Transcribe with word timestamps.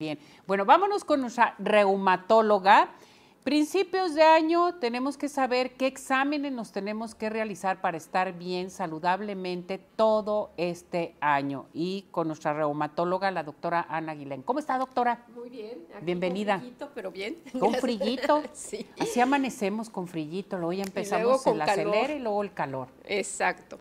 Bien, 0.00 0.18
bueno, 0.46 0.64
vámonos 0.64 1.04
con 1.04 1.20
nuestra 1.20 1.54
reumatóloga. 1.58 2.88
Principios 3.44 4.14
de 4.14 4.22
año 4.22 4.76
tenemos 4.76 5.18
que 5.18 5.28
saber 5.28 5.72
qué 5.74 5.86
exámenes 5.86 6.52
nos 6.52 6.72
tenemos 6.72 7.14
que 7.14 7.28
realizar 7.28 7.82
para 7.82 7.98
estar 7.98 8.32
bien 8.32 8.70
saludablemente 8.70 9.78
todo 9.96 10.52
este 10.56 11.14
año. 11.20 11.66
Y 11.74 12.06
con 12.12 12.28
nuestra 12.28 12.54
reumatóloga, 12.54 13.30
la 13.30 13.42
doctora 13.42 13.86
Ana 13.90 14.12
Aguilén. 14.12 14.40
¿Cómo 14.40 14.58
está, 14.58 14.78
doctora? 14.78 15.26
Muy 15.34 15.50
bien. 15.50 15.84
Bienvenida. 16.00 16.54
Con 16.54 16.60
frillito, 16.60 16.90
pero 16.94 17.10
bien. 17.10 17.36
Con 17.58 17.74
frillito. 17.80 18.42
sí. 18.54 18.86
Así 18.98 19.20
amanecemos 19.20 19.90
con 19.90 20.08
frillito, 20.08 20.56
luego 20.56 20.72
ya 20.72 20.84
empezamos 20.84 21.46
el 21.46 21.60
acelere 21.60 22.16
y 22.16 22.20
luego 22.20 22.42
el 22.42 22.54
calor. 22.54 22.88
Exacto. 23.04 23.78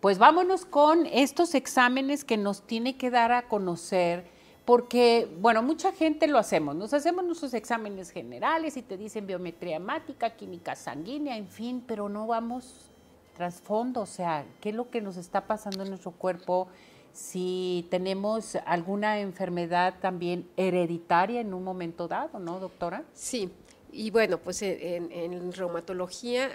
Pues 0.00 0.18
vámonos 0.18 0.64
con 0.64 1.06
estos 1.06 1.54
exámenes 1.54 2.24
que 2.24 2.36
nos 2.36 2.62
tiene 2.62 2.96
que 2.96 3.10
dar 3.10 3.30
a 3.30 3.46
conocer 3.46 4.36
porque, 4.68 5.26
bueno, 5.40 5.62
mucha 5.62 5.92
gente 5.92 6.26
lo 6.26 6.36
hacemos, 6.36 6.76
nos 6.76 6.92
hacemos 6.92 7.24
nuestros 7.24 7.54
exámenes 7.54 8.10
generales 8.10 8.76
y 8.76 8.82
te 8.82 8.98
dicen 8.98 9.26
biometría 9.26 9.76
hemática, 9.76 10.36
química 10.36 10.76
sanguínea, 10.76 11.38
en 11.38 11.48
fin, 11.48 11.82
pero 11.86 12.10
no 12.10 12.26
vamos 12.26 12.90
trasfondo, 13.34 14.02
o 14.02 14.06
sea, 14.06 14.44
qué 14.60 14.68
es 14.68 14.74
lo 14.74 14.90
que 14.90 15.00
nos 15.00 15.16
está 15.16 15.46
pasando 15.46 15.84
en 15.84 15.88
nuestro 15.88 16.10
cuerpo, 16.10 16.68
si 17.14 17.86
tenemos 17.90 18.56
alguna 18.66 19.20
enfermedad 19.20 19.94
también 20.02 20.46
hereditaria 20.58 21.40
en 21.40 21.54
un 21.54 21.64
momento 21.64 22.06
dado, 22.06 22.38
¿no, 22.38 22.60
doctora? 22.60 23.04
Sí, 23.14 23.50
y 23.90 24.10
bueno, 24.10 24.36
pues 24.36 24.60
en, 24.60 25.10
en 25.10 25.50
reumatología 25.50 26.50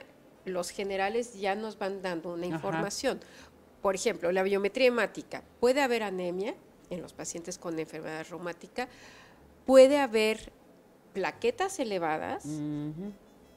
los 0.45 0.69
generales 0.69 1.33
ya 1.39 1.55
nos 1.55 1.79
van 1.79 2.03
dando 2.03 2.33
una 2.33 2.45
información. 2.45 3.19
Por 3.81 3.95
ejemplo, 3.95 4.31
la 4.31 4.43
biometría 4.43 4.89
hemática, 4.89 5.41
puede 5.59 5.81
haber 5.81 6.03
anemia, 6.03 6.53
en 6.89 7.01
los 7.01 7.13
pacientes 7.13 7.57
con 7.57 7.77
enfermedad 7.79 8.25
reumática, 8.29 8.87
puede 9.65 9.97
haber 9.99 10.51
plaquetas 11.13 11.79
elevadas 11.79 12.45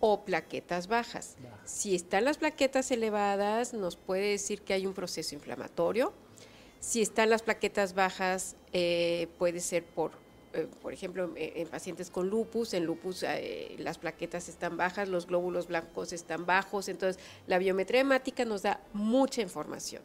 o 0.01 0.25
plaquetas 0.25 0.89
bajas. 0.89 1.37
Si 1.65 1.95
están 1.95 2.25
las 2.25 2.39
plaquetas 2.39 2.91
elevadas, 2.91 3.73
nos 3.73 3.97
puede 3.97 4.31
decir 4.31 4.63
que 4.63 4.75
hay 4.75 4.87
un 4.87 4.95
proceso 4.95 5.35
inflamatorio. 5.35 6.13
Si 6.81 7.03
están 7.03 7.31
las 7.31 7.43
plaquetas 7.43 7.95
bajas, 7.95 8.57
eh, 8.73 9.29
puede 9.39 9.61
ser 9.61 9.85
por, 9.85 10.13
eh, 10.53 10.69
por 10.83 10.93
ejemplo, 10.93 11.33
en, 11.35 11.67
pacientes 11.69 12.11
con 12.11 12.29
lupus, 12.29 12.75
en 12.75 12.85
lupus 12.85 13.23
eh, 13.23 13.75
las 13.79 13.99
plaquetas 13.99 14.49
están 14.49 14.77
bajas, 14.77 15.09
los 15.09 15.27
glóbulos 15.27 15.67
blancos 15.67 16.13
están 16.13 16.47
bajos, 16.47 16.89
entonces 16.89 17.21
la 17.47 17.59
biometría 17.59 18.03
hemática 18.03 18.45
nos 18.45 18.63
da 18.63 18.81
mucha 18.93 19.41
información. 19.41 20.03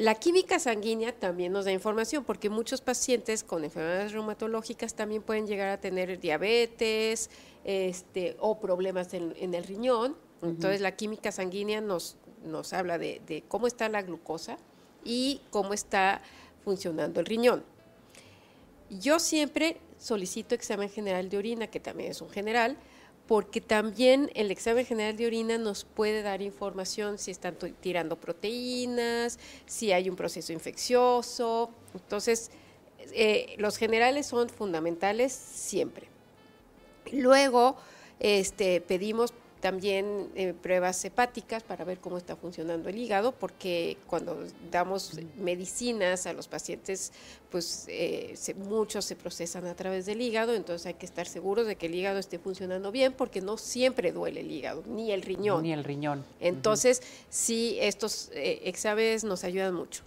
La 0.00 0.14
química 0.14 0.58
sanguínea 0.58 1.12
también 1.12 1.52
nos 1.52 1.66
da 1.66 1.72
información 1.72 2.24
porque 2.24 2.48
muchos 2.48 2.80
pacientes 2.80 3.44
con 3.44 3.64
enfermedades 3.64 4.12
reumatológicas 4.12 4.94
también 4.94 5.20
pueden 5.20 5.46
llegar 5.46 5.68
a 5.68 5.78
tener 5.78 6.18
diabetes 6.18 7.28
este, 7.64 8.34
o 8.40 8.58
problemas 8.58 9.12
en, 9.12 9.34
el 9.54 9.62
riñón. 9.62 10.16
Entonces 10.40 10.80
la 10.80 10.96
química 10.96 11.32
sanguínea 11.32 11.82
nos, 11.82 12.16
nos 12.42 12.72
habla 12.72 12.96
de, 12.96 13.20
de, 13.26 13.42
cómo 13.46 13.66
está 13.66 13.90
la 13.90 14.00
glucosa 14.00 14.56
y 15.04 15.42
cómo 15.50 15.74
está 15.74 16.22
funcionando 16.64 17.20
el 17.20 17.26
riñón. 17.26 17.62
Yo 18.88 19.18
siempre 19.18 19.76
solicito 19.98 20.54
examen 20.54 20.88
general 20.88 21.28
de 21.28 21.36
orina, 21.36 21.66
que 21.66 21.78
también 21.78 22.12
es 22.12 22.22
un 22.22 22.30
general, 22.30 22.78
porque 23.30 23.60
también 23.60 24.28
el 24.34 24.50
examen 24.50 24.84
general 24.84 25.16
de 25.16 25.24
orina 25.24 25.56
nos 25.56 25.84
puede 25.84 26.20
dar 26.20 26.42
información 26.42 27.16
si 27.16 27.30
están 27.30 27.56
tirando 27.80 28.16
proteínas, 28.16 29.38
si 29.66 29.92
hay 29.92 30.10
un 30.10 30.16
proceso 30.16 30.52
infeccioso. 30.52 31.70
Entonces, 31.94 32.50
eh, 33.12 33.54
los 33.56 33.76
generales 33.76 34.26
son 34.26 34.48
fundamentales 34.48 35.32
siempre. 35.32 36.08
Luego, 37.12 37.76
este, 38.18 38.80
pedimos 38.80 39.32
también 39.60 40.28
eh, 40.34 40.54
pruebas 40.54 41.04
hepáticas 41.04 41.62
para 41.62 41.84
ver 41.84 41.98
cómo 41.98 42.16
está 42.16 42.34
funcionando 42.34 42.88
el 42.88 42.96
hígado, 42.96 43.32
porque 43.32 43.98
cuando 44.06 44.44
damos 44.70 45.18
medicinas 45.36 46.26
a 46.26 46.32
los 46.32 46.48
pacientes, 46.48 47.12
pues 47.50 47.84
eh, 47.88 48.34
muchos 48.56 49.04
se 49.04 49.16
procesan 49.16 49.66
a 49.66 49.74
través 49.74 50.06
del 50.06 50.20
hígado, 50.20 50.54
entonces 50.54 50.86
hay 50.86 50.94
que 50.94 51.06
estar 51.06 51.26
seguros 51.26 51.66
de 51.66 51.76
que 51.76 51.86
el 51.86 51.94
hígado 51.94 52.18
esté 52.18 52.38
funcionando 52.38 52.90
bien, 52.90 53.12
porque 53.12 53.40
no 53.40 53.58
siempre 53.58 54.12
duele 54.12 54.40
el 54.40 54.50
hígado, 54.50 54.82
ni 54.86 55.12
el 55.12 55.22
riñón. 55.22 55.62
Ni 55.62 55.72
el 55.72 55.84
riñón. 55.84 56.24
Entonces, 56.40 57.02
sí, 57.28 57.76
estos 57.80 58.30
eh, 58.32 58.62
exámenes 58.64 59.24
nos 59.24 59.44
ayudan 59.44 59.74
mucho. 59.74 60.02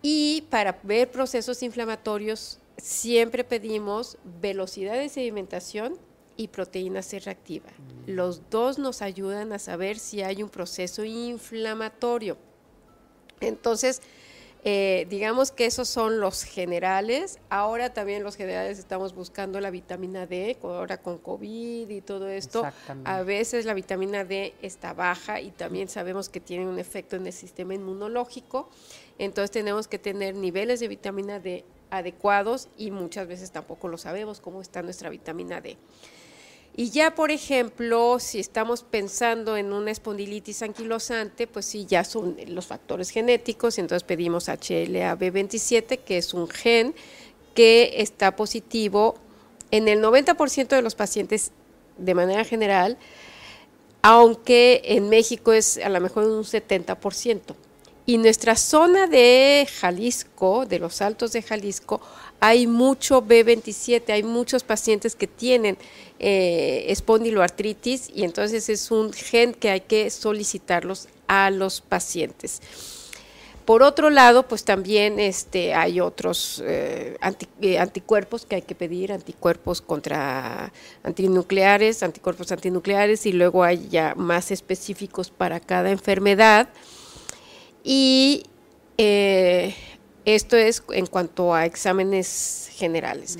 Y 0.00 0.44
para 0.50 0.78
ver 0.82 1.10
procesos 1.10 1.62
inflamatorios, 1.62 2.58
siempre 2.76 3.44
pedimos 3.44 4.18
velocidad 4.40 4.94
de 4.94 5.08
sedimentación, 5.08 5.98
y 6.36 6.48
proteína 6.48 7.02
C 7.02 7.20
reactiva. 7.20 7.70
Los 8.06 8.50
dos 8.50 8.78
nos 8.78 9.02
ayudan 9.02 9.52
a 9.52 9.58
saber 9.58 9.98
si 9.98 10.22
hay 10.22 10.42
un 10.42 10.48
proceso 10.48 11.04
inflamatorio. 11.04 12.36
Entonces, 13.40 14.02
eh, 14.66 15.06
digamos 15.10 15.52
que 15.52 15.66
esos 15.66 15.90
son 15.90 16.20
los 16.20 16.42
generales. 16.42 17.38
Ahora 17.50 17.92
también 17.92 18.22
los 18.22 18.34
generales 18.34 18.78
estamos 18.78 19.14
buscando 19.14 19.60
la 19.60 19.70
vitamina 19.70 20.26
D, 20.26 20.56
ahora 20.62 20.96
con 20.96 21.18
COVID 21.18 21.90
y 21.90 22.00
todo 22.00 22.30
esto. 22.30 22.64
A 23.04 23.22
veces 23.22 23.66
la 23.66 23.74
vitamina 23.74 24.24
D 24.24 24.54
está 24.62 24.94
baja 24.94 25.42
y 25.42 25.50
también 25.50 25.88
sabemos 25.88 26.30
que 26.30 26.40
tiene 26.40 26.66
un 26.66 26.78
efecto 26.78 27.16
en 27.16 27.26
el 27.26 27.34
sistema 27.34 27.74
inmunológico. 27.74 28.70
Entonces 29.18 29.50
tenemos 29.50 29.86
que 29.86 29.98
tener 29.98 30.34
niveles 30.34 30.80
de 30.80 30.88
vitamina 30.88 31.38
D 31.38 31.66
adecuados 31.90 32.68
y 32.78 32.90
muchas 32.90 33.28
veces 33.28 33.50
tampoco 33.50 33.88
lo 33.88 33.98
sabemos 33.98 34.40
cómo 34.40 34.62
está 34.62 34.80
nuestra 34.80 35.10
vitamina 35.10 35.60
D. 35.60 35.76
Y 36.76 36.90
ya, 36.90 37.14
por 37.14 37.30
ejemplo, 37.30 38.18
si 38.18 38.40
estamos 38.40 38.82
pensando 38.82 39.56
en 39.56 39.72
una 39.72 39.92
espondilitis 39.92 40.62
anquilosante, 40.62 41.46
pues 41.46 41.66
sí, 41.66 41.86
ya 41.86 42.02
son 42.02 42.36
los 42.48 42.66
factores 42.66 43.10
genéticos, 43.10 43.78
entonces 43.78 44.02
pedimos 44.02 44.48
HLA-B27, 44.48 46.00
que 46.00 46.18
es 46.18 46.34
un 46.34 46.48
gen 46.48 46.94
que 47.54 48.02
está 48.02 48.34
positivo 48.34 49.14
en 49.70 49.86
el 49.86 50.02
90% 50.02 50.68
de 50.68 50.82
los 50.82 50.96
pacientes 50.96 51.52
de 51.96 52.14
manera 52.14 52.44
general, 52.44 52.98
aunque 54.02 54.82
en 54.84 55.08
México 55.08 55.52
es 55.52 55.78
a 55.78 55.88
lo 55.88 56.00
mejor 56.00 56.24
un 56.24 56.42
70%. 56.42 57.54
Y 58.06 58.18
nuestra 58.18 58.54
zona 58.54 59.06
de 59.06 59.66
Jalisco, 59.80 60.66
de 60.66 60.78
los 60.78 61.00
altos 61.00 61.32
de 61.32 61.42
Jalisco, 61.42 62.02
hay 62.38 62.66
mucho 62.66 63.22
B27, 63.22 64.10
hay 64.10 64.22
muchos 64.22 64.62
pacientes 64.62 65.14
que 65.16 65.26
tienen 65.26 65.78
eh, 66.18 66.84
espondiloartritis 66.88 68.10
y 68.14 68.24
entonces 68.24 68.68
es 68.68 68.90
un 68.90 69.12
gen 69.14 69.54
que 69.54 69.70
hay 69.70 69.80
que 69.80 70.10
solicitarlos 70.10 71.08
a 71.28 71.50
los 71.50 71.80
pacientes. 71.80 72.60
Por 73.64 73.82
otro 73.82 74.10
lado, 74.10 74.46
pues 74.46 74.64
también 74.64 75.18
este, 75.18 75.72
hay 75.72 75.98
otros 75.98 76.62
eh, 76.66 77.16
eh, 77.62 77.78
anticuerpos 77.78 78.44
que 78.44 78.56
hay 78.56 78.62
que 78.62 78.74
pedir, 78.74 79.10
anticuerpos 79.10 79.80
contra 79.80 80.70
antinucleares, 81.02 82.02
anticuerpos 82.02 82.52
antinucleares 82.52 83.24
y 83.24 83.32
luego 83.32 83.64
hay 83.64 83.88
ya 83.88 84.14
más 84.16 84.50
específicos 84.50 85.30
para 85.30 85.60
cada 85.60 85.90
enfermedad. 85.90 86.68
Y 87.84 88.44
eh, 88.96 89.74
esto 90.24 90.56
es 90.56 90.82
en 90.90 91.06
cuanto 91.06 91.54
a 91.54 91.66
exámenes 91.66 92.70
generales 92.72 93.38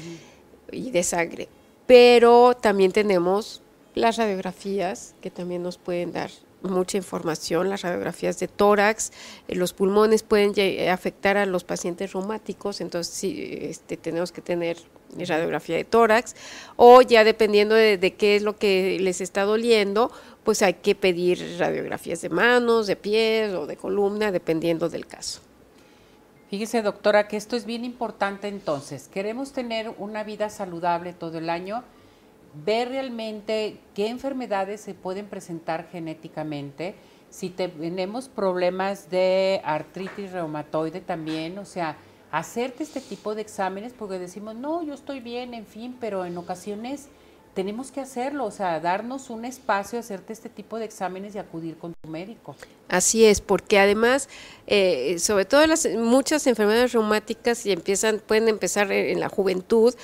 y 0.71 0.91
de 0.91 1.03
sangre. 1.03 1.49
Pero 1.87 2.55
también 2.55 2.93
tenemos 2.93 3.63
las 3.95 4.19
radiografías 4.19 5.15
que 5.23 5.31
también 5.31 5.63
nos 5.63 5.79
pueden 5.79 6.13
dar 6.13 6.31
mucha 6.63 6.97
información, 6.97 7.69
las 7.69 7.83
radiografías 7.83 8.39
de 8.39 8.49
tórax, 8.49 9.13
eh, 9.49 9.55
los 9.55 9.73
pulmones 9.73 10.23
pueden 10.23 10.53
afectar 10.89 11.37
a 11.37 11.47
los 11.47 11.65
pacientes 11.65 12.13
reumáticos, 12.13 12.81
entonces 12.81 13.13
sí, 13.15 13.59
este, 13.61 13.97
tenemos 13.97 14.33
que 14.33 14.41
tener 14.41 14.79
radiografía 15.19 15.77
de 15.77 15.85
tórax, 15.85 16.35
o 16.77 17.03
ya 17.03 17.25
dependiendo 17.25 17.75
de, 17.75 17.99
de, 17.99 18.15
qué 18.15 18.37
es 18.37 18.43
lo 18.43 18.57
que 18.57 18.99
les 19.01 19.21
está 19.21 19.43
doliendo, 19.43 20.11
pues 20.45 20.63
hay 20.63 20.75
que 20.75 20.95
pedir 20.95 21.57
radiografías 21.59 22.21
de 22.21 22.29
manos, 22.29 22.87
de 22.87 22.97
pies 22.97 23.53
o 23.55 23.67
de 23.67 23.77
columna, 23.77 24.31
dependiendo 24.33 24.89
del 24.89 25.07
caso. 25.07 25.41
Fíjese, 26.51 26.83
doctora, 26.83 27.27
que 27.27 27.37
esto 27.37 27.57
es 27.57 27.65
bien 27.65 27.85
importante 27.85 28.47
entonces. 28.49 29.09
Queremos 29.09 29.53
tener 29.53 29.93
una 29.99 30.23
vida 30.23 30.51
saludable 30.51 31.13
todo 31.13 31.39
el 31.39 31.51
año, 31.51 31.83
ver 32.65 32.91
realmente 32.91 33.79
qué 33.95 34.09
enfermedades 34.09 34.81
se 34.81 34.95
pueden 34.95 35.27
presentar 35.27 35.89
genéticamente, 35.91 36.95
si 37.31 37.51
tenemos 37.51 38.29
problemas 38.29 39.11
de 39.11 39.61
artritis 39.65 40.31
reumatoide 40.31 41.01
también, 41.01 41.59
o 41.59 41.65
sea, 41.65 41.97
hacerte 42.39 42.83
este 42.83 43.01
tipo 43.01 43.35
de 43.35 43.43
exámenes 43.43 43.93
porque 43.93 44.19
decimos, 44.19 44.57
no, 44.57 44.83
yo 44.83 44.95
estoy 44.95 45.21
bien, 45.21 45.55
en 45.55 45.67
fin, 45.67 45.97
pero 46.01 46.25
en 46.25 46.37
ocasiones 46.37 47.07
tenemos 47.55 47.93
que 47.93 48.01
hacerlo, 48.01 48.45
o 48.45 48.51
sea, 48.51 48.81
darnos 48.81 49.31
un 49.31 49.45
espacio, 49.45 50.01
hacerte 50.01 50.33
este 50.33 50.49
tipo 50.49 50.79
de 50.79 50.85
exámenes 50.85 51.37
y 51.37 51.39
acudir 51.39 51.79
con 51.79 51.95
tu 51.95 52.09
médico. 52.09 52.57
Así 52.89 53.25
es, 53.25 53.41
porque 53.41 53.79
además, 53.79 54.29
eh, 54.67 55.17
sobre 55.21 55.45
todo 55.45 55.65
las 55.69 55.87
muchas 55.97 56.49
enfermedades 56.49 56.93
reumáticas 56.93 57.65
y 57.67 57.73
empiezan, 57.73 58.21
pueden 58.27 58.49
empezar 58.49 58.91
en 58.91 59.21
la 59.21 59.29
juventud 59.29 59.95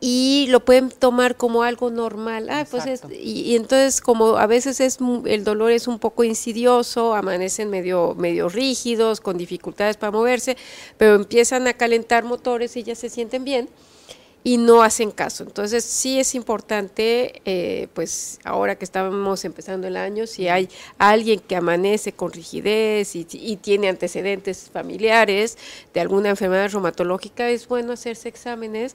y 0.00 0.46
lo 0.50 0.64
pueden 0.64 0.90
tomar 0.90 1.36
como 1.36 1.62
algo 1.62 1.90
normal. 1.90 2.48
Ah, 2.50 2.66
pues 2.70 2.84
y, 3.10 3.56
entonces 3.56 4.00
como 4.00 4.36
a 4.36 4.46
veces 4.46 4.80
es 4.80 4.98
el 5.24 5.44
dolor 5.44 5.70
es 5.70 5.88
un 5.88 5.98
poco 5.98 6.24
insidioso, 6.24 7.14
amanecen 7.14 7.70
medio 7.70 8.14
medio 8.14 8.48
rígidos, 8.48 9.20
con 9.20 9.38
dificultades 9.38 9.96
para 9.96 10.10
moverse, 10.10 10.56
pero 10.98 11.14
empiezan 11.14 11.66
a 11.66 11.74
calentar 11.74 12.24
motores 12.24 12.76
y 12.76 12.82
ya 12.82 12.94
se 12.94 13.08
sienten 13.08 13.44
bien 13.44 13.68
y 14.46 14.58
no 14.58 14.84
hacen 14.84 15.10
caso. 15.10 15.42
Entonces 15.42 15.84
sí 15.84 16.20
es 16.20 16.36
importante, 16.36 17.42
eh, 17.44 17.88
pues 17.94 18.38
ahora 18.44 18.76
que 18.76 18.84
estamos 18.84 19.44
empezando 19.44 19.88
el 19.88 19.96
año, 19.96 20.28
si 20.28 20.46
hay 20.46 20.68
alguien 20.98 21.40
que 21.40 21.56
amanece 21.56 22.12
con 22.12 22.30
rigidez 22.30 23.16
y, 23.16 23.24
tiene 23.56 23.88
antecedentes 23.88 24.70
familiares 24.72 25.58
de 25.92 26.00
alguna 26.00 26.28
enfermedad 26.28 26.70
reumatológica, 26.70 27.50
es 27.50 27.66
bueno 27.66 27.92
hacerse 27.92 28.28
exámenes 28.28 28.94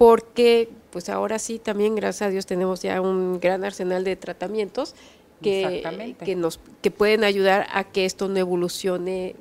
porque 0.00 0.70
pues 0.90 1.10
ahora 1.10 1.38
sí 1.38 1.58
también, 1.58 1.94
gracias 1.94 2.28
a 2.28 2.30
Dios, 2.30 2.46
tenemos 2.46 2.80
ya 2.80 3.02
un 3.02 3.38
gran 3.38 3.64
arsenal 3.64 4.02
de 4.02 4.16
tratamientos 4.16 4.94
que, 5.42 6.16
que, 6.24 6.36
nos, 6.36 6.58
que 6.80 6.90
pueden 6.90 7.22
ayudar 7.22 7.66
a 7.70 7.84
que 7.84 8.06
esto 8.06 8.26
no 8.26 8.38
evolucione 8.38 9.36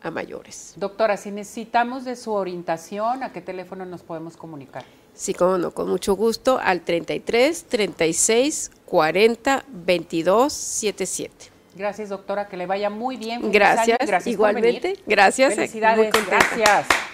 a 0.00 0.10
mayores. 0.10 0.72
Doctora, 0.76 1.18
si 1.18 1.30
necesitamos 1.30 2.06
de 2.06 2.16
su 2.16 2.32
orientación, 2.32 3.22
¿a 3.22 3.32
qué 3.34 3.42
teléfono 3.42 3.84
nos 3.84 4.02
podemos 4.02 4.38
comunicar? 4.38 4.86
Sí, 5.12 5.34
como 5.34 5.58
no, 5.58 5.72
con 5.72 5.90
mucho 5.90 6.16
gusto, 6.16 6.58
al 6.58 6.80
33 6.80 7.64
36 7.64 8.70
40 8.86 9.64
22 9.68 10.50
77. 10.50 11.34
Gracias, 11.76 12.08
doctora, 12.08 12.48
que 12.48 12.56
le 12.56 12.64
vaya 12.64 12.88
muy 12.88 13.18
bien. 13.18 13.52
Gracias, 13.52 13.98
gracias 13.98 14.26
igualmente. 14.26 14.96
Gracias. 15.06 15.54
Felicidades, 15.54 16.14
gracias. 16.26 16.86